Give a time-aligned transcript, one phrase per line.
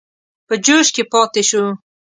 [0.47, 1.65] په جوش کې پاته شو.